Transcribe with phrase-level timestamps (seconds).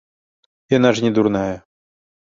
[0.77, 1.55] Яна ж не дурная.